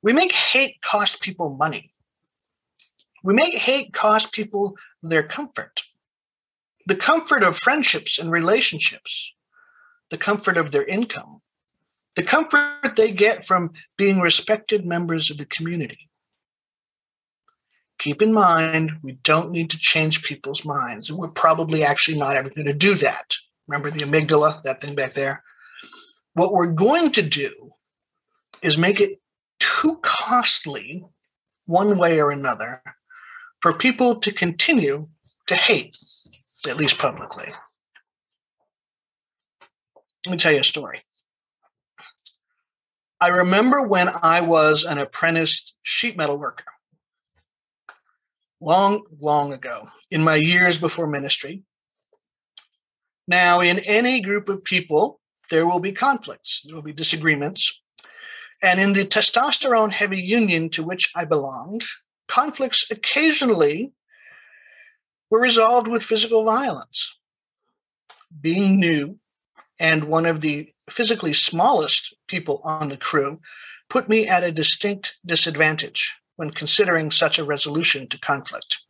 We 0.02 0.12
make 0.12 0.32
hate 0.32 0.80
cost 0.82 1.20
people 1.20 1.56
money. 1.56 1.92
We 3.22 3.34
make 3.34 3.54
hate 3.54 3.92
cost 3.92 4.32
people 4.32 4.76
their 5.02 5.22
comfort. 5.22 5.82
The 6.86 6.96
comfort 6.96 7.42
of 7.42 7.56
friendships 7.56 8.18
and 8.18 8.30
relationships, 8.30 9.34
the 10.10 10.18
comfort 10.18 10.56
of 10.56 10.70
their 10.70 10.84
income, 10.84 11.40
the 12.16 12.23
comfort 12.23 12.96
they 12.96 13.12
get 13.12 13.46
from 13.46 13.73
being 13.96 14.20
respected 14.20 14.85
members 14.85 15.30
of 15.30 15.37
the 15.38 15.46
community. 15.46 16.08
Keep 17.99 18.23
in 18.23 18.32
mind, 18.32 18.92
we 19.02 19.12
don't 19.23 19.50
need 19.50 19.70
to 19.70 19.78
change 19.78 20.23
people's 20.23 20.64
minds. 20.64 21.12
We're 21.12 21.28
probably 21.28 21.85
actually 21.85 22.18
not 22.18 22.37
ever 22.37 22.50
going 22.50 22.66
to 22.66 22.75
do 22.75 22.94
that. 22.96 23.35
Remember 23.68 23.90
the 23.90 24.02
amygdala, 24.02 24.62
that 24.62 24.80
thing 24.80 24.94
back 24.94 25.14
there? 25.14 25.42
What 26.35 26.52
we're 26.52 26.73
going 26.73 27.12
to 27.12 27.23
do 27.23 27.73
is 28.62 28.76
make 28.76 29.00
it 29.00 29.20
too 29.58 29.99
costly, 30.02 31.04
one 31.66 31.99
way 31.99 32.20
or 32.20 32.30
another, 32.30 32.82
for 33.61 33.73
people 33.73 34.16
to 34.20 34.32
continue 34.32 35.06
to 35.46 35.54
hate, 35.54 35.96
at 36.68 36.76
least 36.76 36.99
publicly. 36.99 37.49
Let 40.26 40.32
me 40.32 40.38
tell 40.38 40.52
you 40.52 40.61
a 40.61 40.64
story. 40.64 41.02
I 43.20 43.28
remember 43.28 43.88
when 43.88 44.08
I 44.23 44.42
was 44.42 44.85
an 44.85 44.99
apprentice 44.99 45.75
sheet 45.82 46.18
metal 46.18 46.38
worker, 46.38 46.66
long, 48.61 49.04
long 49.20 49.54
ago, 49.54 49.88
in 50.11 50.23
my 50.23 50.35
years 50.35 50.78
before 50.78 51.06
ministry. 51.06 51.62
Now, 53.26 53.60
in 53.60 53.78
any 53.80 54.21
group 54.21 54.50
of 54.50 54.64
people, 54.64 55.21
there 55.50 55.67
will 55.67 55.80
be 55.80 55.93
conflicts, 55.93 56.62
there 56.62 56.75
will 56.75 56.82
be 56.82 56.93
disagreements. 56.93 57.82
And 58.62 58.80
in 58.80 58.93
the 58.93 59.04
testosterone 59.04 59.93
heavy 59.93 60.21
union 60.21 60.69
to 60.71 60.82
which 60.82 61.10
I 61.14 61.25
belonged, 61.25 61.84
conflicts 62.28 62.90
occasionally 62.90 63.93
were 65.30 65.40
resolved 65.40 65.88
with 65.88 66.02
physical 66.02 66.45
violence. 66.45 67.19
Being 68.40 68.78
new 68.78 69.19
and 69.78 70.04
one 70.04 70.26
of 70.26 70.41
the 70.41 70.71
physically 70.89 71.32
smallest 71.32 72.15
people 72.28 72.60
on 72.65 72.89
the 72.89 72.97
crew 72.97 73.41
put 73.89 74.08
me 74.08 74.26
at 74.26 74.45
a 74.45 74.52
distinct 74.52 75.19
disadvantage 75.25 76.15
when 76.36 76.50
considering 76.50 77.10
such 77.10 77.39
a 77.39 77.45
resolution 77.45 78.08
to 78.08 78.19
conflict. 78.19 78.82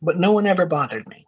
But 0.00 0.18
no 0.18 0.32
one 0.32 0.46
ever 0.46 0.66
bothered 0.66 1.06
me. 1.08 1.26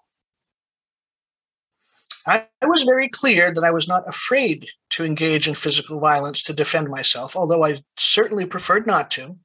I, 2.26 2.46
was 2.62 2.82
very 2.82 3.08
clear 3.08 3.52
that 3.52 3.64
I 3.64 3.72
was 3.72 3.88
not 3.88 4.08
afraid 4.08 4.68
to 4.90 5.04
engage 5.04 5.48
in 5.48 5.54
physical 5.54 6.00
violence 6.00 6.42
to 6.44 6.52
defend 6.52 6.88
myself, 6.88 7.34
although 7.34 7.64
I 7.64 7.78
certainly 7.96 8.46
preferred 8.46 8.86
not 8.86 9.10
to. 9.12 9.38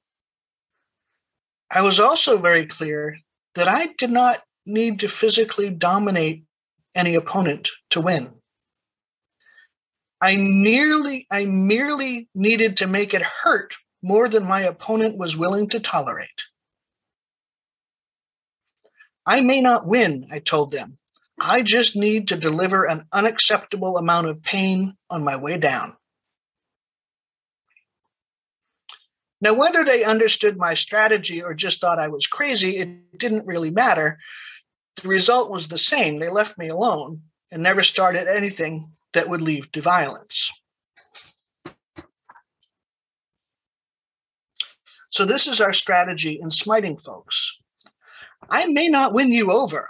I 1.71 1.81
was 1.81 1.99
also 1.99 2.37
very 2.37 2.65
clear 2.65 3.17
that 3.55 3.67
I 3.67 3.93
did 3.97 4.11
not 4.11 4.39
need 4.65 4.99
to 4.99 5.07
physically 5.07 5.69
dominate 5.69 6.43
any 6.93 7.15
opponent 7.15 7.69
to 7.91 8.01
win. 8.01 8.33
I 10.21 10.35
nearly 10.35 11.27
I 11.29 11.45
merely 11.45 12.29
needed 12.33 12.77
to 12.77 12.87
make 12.87 13.13
it 13.13 13.21
hurt 13.21 13.75
more 14.01 14.29
than 14.29 14.45
my 14.45 14.61
opponent 14.61 15.17
was 15.17 15.37
willing 15.37 15.67
to 15.69 15.79
tolerate. 15.79 16.43
I 19.25 19.41
may 19.41 19.59
not 19.61 19.87
win, 19.87 20.27
I 20.31 20.39
told 20.39 20.71
them, 20.71 20.99
I 21.39 21.63
just 21.63 21.95
need 21.95 22.27
to 22.27 22.37
deliver 22.37 22.85
an 22.85 23.07
unacceptable 23.11 23.97
amount 23.97 24.27
of 24.27 24.43
pain 24.43 24.95
on 25.09 25.23
my 25.23 25.35
way 25.35 25.57
down. 25.57 25.97
Now, 29.41 29.53
whether 29.53 29.83
they 29.83 30.03
understood 30.03 30.57
my 30.57 30.75
strategy 30.75 31.43
or 31.43 31.53
just 31.53 31.81
thought 31.81 31.99
I 31.99 32.07
was 32.07 32.25
crazy, 32.25 32.77
it 32.77 33.17
didn't 33.17 33.45
really 33.45 33.69
matter. 33.69 34.17
The 35.01 35.07
result 35.07 35.51
was 35.51 35.67
the 35.67 35.77
same. 35.77 36.15
They 36.15 36.29
left 36.29 36.57
me 36.57 36.69
alone 36.69 37.23
and 37.51 37.61
never 37.61 37.83
started 37.83 38.27
anything 38.27 38.94
that 39.15 39.27
would 39.27 39.41
lead 39.41 39.73
to 39.73 39.81
violence. 39.81 40.51
So, 45.09 45.25
this 45.25 45.47
is 45.47 45.61
our 45.61 45.73
strategy 45.73 46.39
in 46.41 46.49
smiting 46.49 46.97
folks. 46.97 47.57
I 48.49 48.65
may 48.65 48.87
not 48.87 49.13
win 49.13 49.29
you 49.29 49.51
over, 49.51 49.89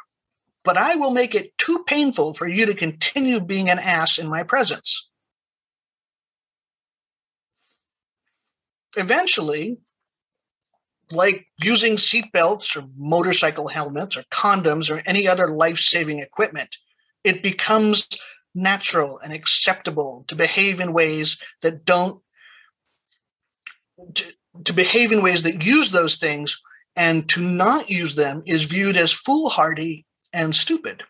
but 0.63 0.77
I 0.77 0.95
will 0.95 1.11
make 1.11 1.35
it 1.35 1.57
too 1.57 1.83
painful 1.87 2.33
for 2.35 2.47
you 2.47 2.65
to 2.65 2.73
continue 2.73 3.39
being 3.39 3.69
an 3.69 3.79
ass 3.79 4.17
in 4.17 4.27
my 4.27 4.43
presence. 4.43 5.09
Eventually, 8.95 9.79
like 11.11 11.47
using 11.59 11.95
seatbelts 11.95 12.75
or 12.75 12.87
motorcycle 12.97 13.67
helmets 13.67 14.15
or 14.15 14.23
condoms 14.31 14.89
or 14.89 15.01
any 15.05 15.27
other 15.27 15.47
life 15.47 15.79
saving 15.79 16.19
equipment, 16.19 16.77
it 17.23 17.43
becomes 17.43 18.07
natural 18.55 19.19
and 19.23 19.33
acceptable 19.33 20.25
to 20.27 20.35
behave 20.35 20.79
in 20.79 20.93
ways 20.93 21.39
that 21.61 21.85
don't, 21.85 22.21
to, 24.15 24.25
to 24.63 24.73
behave 24.73 25.11
in 25.11 25.21
ways 25.21 25.43
that 25.43 25.63
use 25.63 25.91
those 25.91 26.17
things 26.17 26.59
and 26.95 27.27
to 27.29 27.41
not 27.41 27.89
use 27.89 28.15
them 28.15 28.41
is 28.45 28.63
viewed 28.63 28.97
as 28.97 29.11
foolhardy 29.11 30.05
and 30.33 30.55
stupid. 30.55 31.03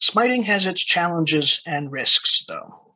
Smiting 0.00 0.44
has 0.44 0.66
its 0.66 0.84
challenges 0.84 1.60
and 1.66 1.90
risks, 1.92 2.44
though. 2.46 2.88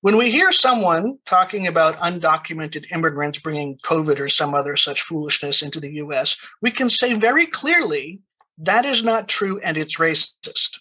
When 0.00 0.16
we 0.16 0.32
hear 0.32 0.50
someone 0.50 1.18
talking 1.24 1.68
about 1.68 1.98
undocumented 1.98 2.90
immigrants 2.90 3.38
bringing 3.38 3.78
COVID 3.84 4.18
or 4.18 4.28
some 4.28 4.52
other 4.52 4.76
such 4.76 5.00
foolishness 5.00 5.62
into 5.62 5.78
the 5.78 5.92
US, 5.94 6.36
we 6.60 6.72
can 6.72 6.88
say 6.88 7.14
very 7.14 7.46
clearly 7.46 8.20
that 8.58 8.84
is 8.84 9.02
not 9.02 9.28
true 9.28 9.60
and 9.60 9.76
it's 9.76 9.98
racist. 9.98 10.80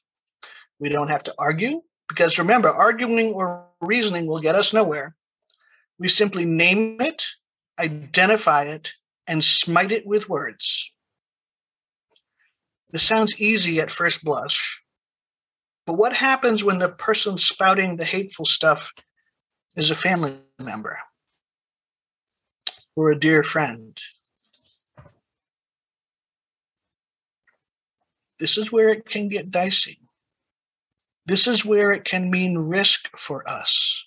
We 0.79 0.89
don't 0.89 1.09
have 1.09 1.23
to 1.23 1.33
argue 1.37 1.81
because 2.07 2.37
remember, 2.37 2.69
arguing 2.69 3.33
or 3.33 3.65
reasoning 3.79 4.27
will 4.27 4.41
get 4.41 4.55
us 4.55 4.73
nowhere. 4.73 5.15
We 5.97 6.09
simply 6.09 6.45
name 6.45 6.97
it, 6.99 7.23
identify 7.79 8.63
it, 8.63 8.93
and 9.27 9.43
smite 9.43 9.91
it 9.91 10.05
with 10.05 10.27
words. 10.27 10.93
This 12.89 13.03
sounds 13.03 13.39
easy 13.39 13.79
at 13.79 13.89
first 13.89 14.23
blush, 14.25 14.81
but 15.85 15.93
what 15.93 16.13
happens 16.13 16.63
when 16.63 16.79
the 16.79 16.89
person 16.89 17.37
spouting 17.37 17.95
the 17.95 18.05
hateful 18.05 18.45
stuff 18.45 18.91
is 19.75 19.89
a 19.89 19.95
family 19.95 20.35
member 20.59 20.99
or 22.95 23.11
a 23.11 23.19
dear 23.19 23.43
friend? 23.43 23.97
This 28.41 28.57
is 28.57 28.71
where 28.71 28.89
it 28.89 29.05
can 29.05 29.29
get 29.29 29.51
dicey. 29.51 29.99
This 31.27 31.45
is 31.45 31.63
where 31.63 31.91
it 31.91 32.05
can 32.05 32.31
mean 32.31 32.57
risk 32.57 33.15
for 33.15 33.47
us. 33.47 34.03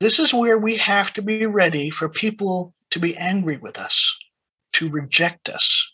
This 0.00 0.18
is 0.18 0.32
where 0.32 0.56
we 0.56 0.76
have 0.78 1.12
to 1.12 1.20
be 1.20 1.44
ready 1.44 1.90
for 1.90 2.08
people 2.08 2.72
to 2.88 2.98
be 2.98 3.14
angry 3.18 3.58
with 3.58 3.78
us, 3.78 4.18
to 4.72 4.88
reject 4.88 5.50
us, 5.50 5.92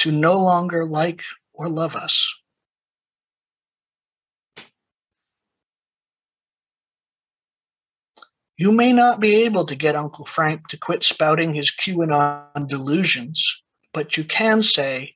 to 0.00 0.10
no 0.10 0.42
longer 0.42 0.84
like 0.84 1.22
or 1.52 1.68
love 1.68 1.94
us. 1.94 2.36
You 8.58 8.72
may 8.72 8.92
not 8.92 9.20
be 9.20 9.44
able 9.44 9.66
to 9.66 9.76
get 9.76 9.94
Uncle 9.94 10.26
Frank 10.26 10.66
to 10.66 10.76
quit 10.76 11.04
spouting 11.04 11.54
his 11.54 11.70
QAnon 11.70 12.66
delusions, 12.66 13.62
but 13.92 14.16
you 14.16 14.24
can 14.24 14.60
say, 14.60 15.14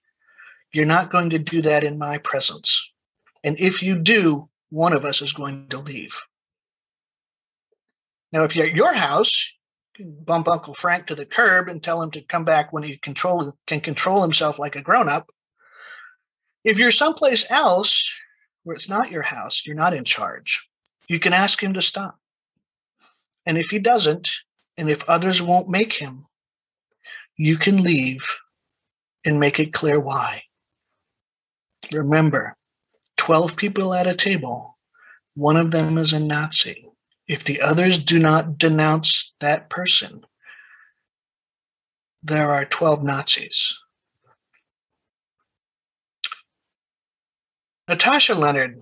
You're 0.72 0.86
not 0.86 1.10
going 1.10 1.30
to 1.30 1.38
do 1.38 1.62
that 1.62 1.84
in 1.84 1.98
my 1.98 2.18
presence. 2.18 2.92
And 3.42 3.58
if 3.58 3.82
you 3.82 3.98
do, 3.98 4.48
one 4.70 4.92
of 4.92 5.04
us 5.04 5.22
is 5.22 5.32
going 5.32 5.68
to 5.70 5.78
leave. 5.78 6.20
Now, 8.32 8.44
if 8.44 8.54
you're 8.54 8.66
at 8.66 8.76
your 8.76 8.92
house, 8.92 9.54
you 9.98 10.04
bump 10.06 10.48
Uncle 10.48 10.74
Frank 10.74 11.06
to 11.06 11.14
the 11.14 11.24
curb 11.24 11.68
and 11.68 11.82
tell 11.82 12.02
him 12.02 12.10
to 12.12 12.20
come 12.20 12.44
back 12.44 12.72
when 12.72 12.82
he 12.82 12.98
control, 12.98 13.56
can 13.66 13.80
control 13.80 14.22
himself 14.22 14.58
like 14.58 14.76
a 14.76 14.82
grown 14.82 15.08
up. 15.08 15.30
If 16.64 16.78
you're 16.78 16.92
someplace 16.92 17.50
else 17.50 18.10
where 18.62 18.76
it's 18.76 18.88
not 18.88 19.10
your 19.10 19.22
house, 19.22 19.62
you're 19.64 19.74
not 19.74 19.94
in 19.94 20.04
charge, 20.04 20.68
you 21.08 21.18
can 21.18 21.32
ask 21.32 21.62
him 21.62 21.72
to 21.74 21.82
stop. 21.82 22.18
And 23.46 23.56
if 23.56 23.70
he 23.70 23.78
doesn't, 23.78 24.30
and 24.76 24.90
if 24.90 25.08
others 25.08 25.40
won't 25.40 25.70
make 25.70 25.94
him, 25.94 26.26
you 27.36 27.56
can 27.56 27.82
leave 27.82 28.38
and 29.24 29.40
make 29.40 29.58
it 29.58 29.72
clear 29.72 29.98
why. 29.98 30.42
Remember, 31.92 32.56
12 33.16 33.56
people 33.56 33.94
at 33.94 34.06
a 34.06 34.14
table, 34.14 34.78
one 35.34 35.56
of 35.56 35.70
them 35.70 35.98
is 35.98 36.12
a 36.12 36.20
Nazi. 36.20 36.86
If 37.26 37.44
the 37.44 37.60
others 37.60 38.02
do 38.02 38.18
not 38.18 38.58
denounce 38.58 39.34
that 39.40 39.68
person, 39.68 40.24
there 42.22 42.48
are 42.50 42.64
12 42.64 43.02
Nazis. 43.02 43.78
Natasha 47.88 48.34
Lennard 48.34 48.80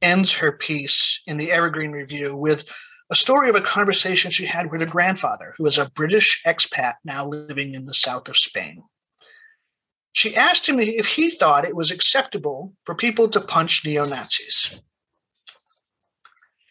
ends 0.00 0.34
her 0.34 0.52
piece 0.52 1.22
in 1.26 1.36
the 1.36 1.50
Evergreen 1.50 1.92
Review 1.92 2.36
with 2.36 2.64
a 3.10 3.16
story 3.16 3.48
of 3.48 3.56
a 3.56 3.60
conversation 3.60 4.30
she 4.30 4.46
had 4.46 4.70
with 4.70 4.80
her 4.80 4.86
grandfather, 4.86 5.54
who 5.56 5.66
is 5.66 5.78
a 5.78 5.90
British 5.90 6.42
expat 6.46 6.94
now 7.04 7.26
living 7.26 7.74
in 7.74 7.86
the 7.86 7.94
south 7.94 8.28
of 8.28 8.36
Spain. 8.36 8.82
She 10.14 10.36
asked 10.36 10.68
him 10.68 10.78
if 10.78 11.06
he 11.06 11.28
thought 11.28 11.64
it 11.64 11.74
was 11.74 11.90
acceptable 11.90 12.72
for 12.86 12.94
people 12.94 13.28
to 13.28 13.40
punch 13.40 13.84
neo 13.84 14.04
Nazis. 14.04 14.84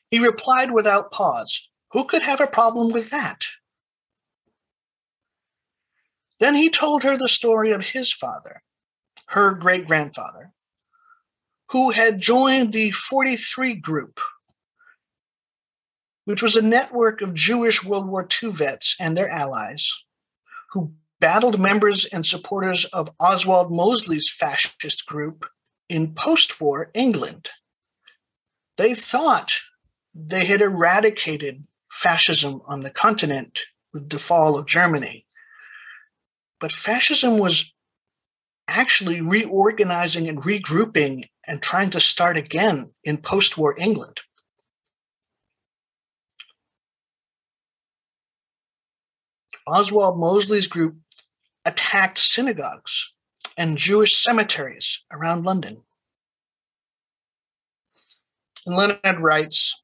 He 0.09 0.19
replied 0.19 0.71
without 0.71 1.11
pause, 1.11 1.69
Who 1.91 2.05
could 2.05 2.21
have 2.21 2.39
a 2.39 2.47
problem 2.47 2.93
with 2.93 3.09
that? 3.11 3.43
Then 6.39 6.55
he 6.55 6.69
told 6.69 7.03
her 7.03 7.17
the 7.17 7.27
story 7.27 7.71
of 7.71 7.87
his 7.87 8.13
father, 8.13 8.63
her 9.27 9.53
great 9.55 9.87
grandfather, 9.87 10.53
who 11.69 11.91
had 11.91 12.21
joined 12.21 12.71
the 12.71 12.91
43 12.91 13.75
group 13.75 14.21
which 16.25 16.41
was 16.41 16.55
a 16.55 16.61
network 16.61 17.21
of 17.21 17.33
Jewish 17.33 17.83
World 17.83 18.07
War 18.07 18.25
II 18.41 18.51
vets 18.51 18.95
and 18.99 19.17
their 19.17 19.29
allies 19.29 19.91
who 20.71 20.93
battled 21.23 21.57
members 21.57 22.03
and 22.03 22.25
supporters 22.25 22.83
of 22.83 23.09
Oswald 23.17 23.71
Mosley's 23.71 24.29
fascist 24.29 25.05
group 25.05 25.45
in 25.87 26.13
post 26.13 26.59
war 26.59 26.91
England. 26.93 27.49
They 28.75 28.93
thought 28.93 29.61
they 30.13 30.43
had 30.43 30.59
eradicated 30.59 31.63
fascism 31.89 32.61
on 32.65 32.81
the 32.81 32.91
continent 32.91 33.61
with 33.93 34.09
the 34.09 34.19
fall 34.19 34.57
of 34.57 34.65
Germany. 34.65 35.25
But 36.59 36.73
fascism 36.73 37.37
was 37.37 37.73
actually 38.67 39.21
reorganizing 39.21 40.27
and 40.27 40.43
regrouping 40.43 41.29
and 41.47 41.61
trying 41.61 41.91
to 41.91 42.01
start 42.01 42.35
again 42.35 42.91
in 43.05 43.15
post 43.15 43.57
war 43.57 43.79
England. 43.79 44.23
Oswald 49.65 50.19
Mosley's 50.19 50.67
group 50.67 50.97
attacked 51.65 52.17
synagogues 52.17 53.13
and 53.57 53.77
Jewish 53.77 54.15
cemeteries 54.15 55.03
around 55.11 55.43
London. 55.43 55.83
And 58.65 58.75
Lennard 58.75 59.21
writes 59.21 59.83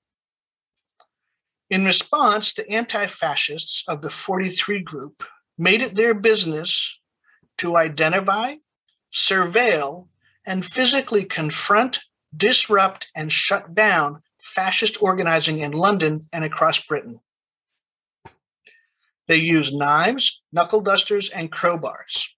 In 1.69 1.85
response, 1.85 2.53
the 2.53 2.69
anti 2.69 3.07
fascists 3.07 3.83
of 3.87 4.01
the 4.01 4.09
43 4.09 4.81
group 4.81 5.23
made 5.57 5.81
it 5.81 5.95
their 5.95 6.13
business 6.13 6.99
to 7.57 7.75
identify, 7.75 8.55
surveil, 9.13 10.07
and 10.45 10.65
physically 10.65 11.25
confront, 11.25 11.99
disrupt, 12.35 13.11
and 13.15 13.31
shut 13.31 13.75
down 13.75 14.21
fascist 14.41 15.01
organizing 15.01 15.59
in 15.59 15.71
London 15.71 16.21
and 16.31 16.43
across 16.43 16.85
Britain. 16.85 17.19
They 19.29 19.37
use 19.37 19.71
knives, 19.71 20.41
knuckle 20.51 20.81
dusters, 20.81 21.29
and 21.29 21.51
crowbars. 21.51 22.29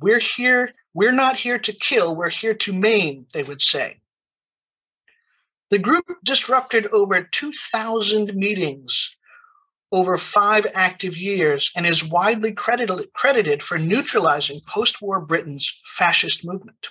We're 0.00 0.18
here, 0.18 0.72
we're 0.94 1.12
not 1.12 1.36
here 1.36 1.58
to 1.58 1.72
kill, 1.72 2.16
we're 2.16 2.30
here 2.30 2.54
to 2.54 2.72
maim, 2.72 3.26
they 3.34 3.42
would 3.42 3.60
say. 3.60 4.00
The 5.68 5.78
group 5.78 6.06
disrupted 6.24 6.86
over 6.86 7.22
2,000 7.22 8.34
meetings 8.34 9.14
over 9.92 10.16
five 10.16 10.66
active 10.74 11.14
years 11.14 11.70
and 11.76 11.84
is 11.84 12.02
widely 12.02 12.52
credited, 12.52 13.12
credited 13.12 13.62
for 13.62 13.76
neutralizing 13.76 14.60
post 14.66 15.02
war 15.02 15.20
Britain's 15.20 15.78
fascist 15.84 16.46
movement. 16.46 16.88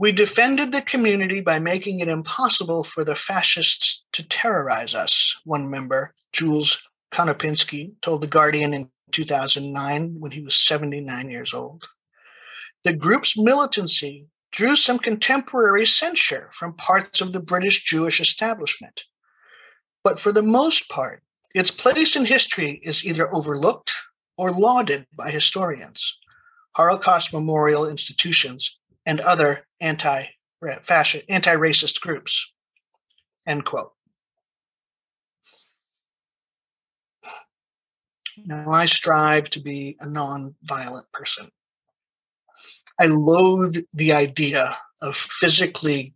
We 0.00 0.12
defended 0.12 0.70
the 0.70 0.80
community 0.80 1.40
by 1.40 1.58
making 1.58 1.98
it 1.98 2.06
impossible 2.06 2.84
for 2.84 3.04
the 3.04 3.16
fascists 3.16 4.04
to 4.12 4.26
terrorize 4.26 4.94
us, 4.94 5.36
one 5.44 5.68
member, 5.68 6.14
Jules 6.32 6.88
Konopinski, 7.12 7.94
told 8.00 8.20
The 8.20 8.28
Guardian 8.28 8.72
in 8.72 8.90
2009 9.10 10.20
when 10.20 10.30
he 10.30 10.40
was 10.40 10.54
79 10.54 11.30
years 11.30 11.52
old. 11.52 11.88
The 12.84 12.92
group's 12.92 13.36
militancy 13.36 14.26
drew 14.52 14.76
some 14.76 15.00
contemporary 15.00 15.84
censure 15.84 16.48
from 16.52 16.74
parts 16.74 17.20
of 17.20 17.32
the 17.32 17.40
British 17.40 17.82
Jewish 17.82 18.20
establishment. 18.20 19.02
But 20.04 20.20
for 20.20 20.30
the 20.30 20.42
most 20.42 20.88
part, 20.88 21.24
its 21.56 21.72
place 21.72 22.14
in 22.14 22.24
history 22.24 22.80
is 22.84 23.04
either 23.04 23.34
overlooked 23.34 23.92
or 24.36 24.52
lauded 24.52 25.08
by 25.12 25.32
historians, 25.32 26.20
Holocaust 26.76 27.34
memorial 27.34 27.88
institutions, 27.88 28.77
and 29.08 29.20
other 29.20 29.66
anti-fascist, 29.80 31.24
anti-racist 31.30 31.98
groups. 32.02 32.52
End 33.46 33.64
quote. 33.64 33.92
Now, 38.44 38.70
I 38.70 38.84
strive 38.84 39.48
to 39.50 39.60
be 39.60 39.96
a 39.98 40.08
non-violent 40.08 41.10
person. 41.10 41.48
I 43.00 43.06
loathe 43.06 43.78
the 43.94 44.12
idea 44.12 44.76
of 45.00 45.16
physically 45.16 46.14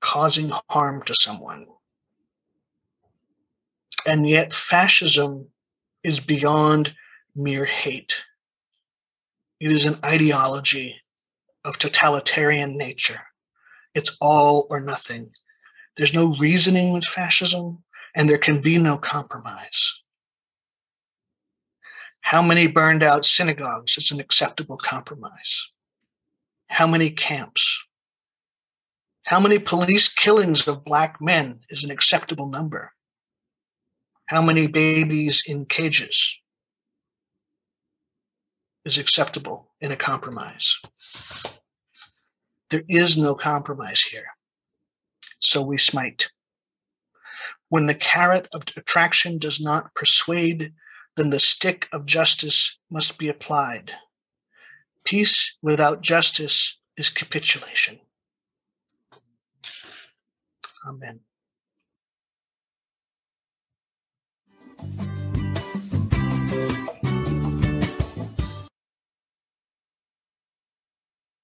causing 0.00 0.50
harm 0.70 1.02
to 1.02 1.14
someone. 1.14 1.66
And 4.06 4.26
yet, 4.26 4.54
fascism 4.54 5.48
is 6.02 6.20
beyond 6.20 6.94
mere 7.36 7.66
hate. 7.66 8.14
It 9.60 9.70
is 9.70 9.84
an 9.84 9.96
ideology 10.02 10.96
of 11.64 11.78
totalitarian 11.78 12.76
nature. 12.76 13.20
It's 13.94 14.16
all 14.20 14.66
or 14.70 14.80
nothing. 14.80 15.30
There's 15.96 16.14
no 16.14 16.36
reasoning 16.36 16.92
with 16.92 17.04
fascism, 17.04 17.82
and 18.14 18.28
there 18.28 18.38
can 18.38 18.60
be 18.60 18.78
no 18.78 18.98
compromise. 18.98 20.00
How 22.22 22.42
many 22.42 22.66
burned 22.66 23.02
out 23.02 23.24
synagogues 23.24 23.98
is 23.98 24.10
an 24.10 24.20
acceptable 24.20 24.76
compromise? 24.76 25.70
How 26.68 26.86
many 26.86 27.10
camps? 27.10 27.86
How 29.26 29.40
many 29.40 29.58
police 29.58 30.12
killings 30.12 30.66
of 30.66 30.84
black 30.84 31.20
men 31.20 31.60
is 31.68 31.84
an 31.84 31.90
acceptable 31.90 32.48
number? 32.48 32.92
How 34.26 34.40
many 34.40 34.66
babies 34.66 35.42
in 35.46 35.66
cages 35.66 36.40
is 38.84 38.98
acceptable 38.98 39.72
in 39.80 39.92
a 39.92 39.96
compromise. 39.96 40.80
There 42.70 42.82
is 42.88 43.18
no 43.18 43.34
compromise 43.34 44.02
here. 44.02 44.26
So 45.40 45.62
we 45.62 45.78
smite. 45.78 46.30
When 47.68 47.86
the 47.86 47.94
carrot 47.94 48.48
of 48.52 48.62
attraction 48.76 49.38
does 49.38 49.60
not 49.60 49.94
persuade, 49.94 50.72
then 51.16 51.30
the 51.30 51.40
stick 51.40 51.88
of 51.92 52.06
justice 52.06 52.78
must 52.90 53.18
be 53.18 53.28
applied. 53.28 53.94
Peace 55.04 55.56
without 55.62 56.02
justice 56.02 56.80
is 56.96 57.10
capitulation. 57.10 58.00
Amen. 60.86 61.20